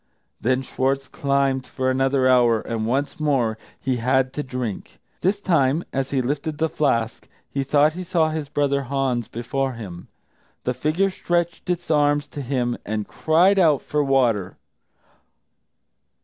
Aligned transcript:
Then 0.39 0.63
Schwartz 0.63 1.07
climbed 1.07 1.67
for 1.67 1.91
another 1.91 2.27
hour, 2.27 2.59
and 2.59 2.87
once 2.87 3.19
more 3.19 3.55
he 3.79 3.97
had 3.97 4.33
to 4.33 4.41
drink. 4.41 4.97
This 5.21 5.39
time, 5.39 5.83
as 5.93 6.09
he 6.09 6.23
lifted 6.23 6.57
the 6.57 6.69
flask, 6.69 7.27
he 7.51 7.63
thought 7.63 7.93
he 7.93 8.03
saw 8.03 8.31
his 8.31 8.49
brother 8.49 8.81
Hans 8.85 9.27
before 9.27 9.73
him. 9.73 10.07
The 10.63 10.73
figure 10.73 11.11
stretched 11.11 11.69
its 11.69 11.91
arms 11.91 12.27
to 12.29 12.41
him, 12.41 12.79
and 12.83 13.07
cried 13.07 13.59
out 13.59 13.83
for 13.83 14.03
water. 14.03 14.57